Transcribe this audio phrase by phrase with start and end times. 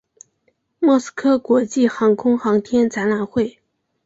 [0.79, 3.59] 莫斯科国际航空航天展览会。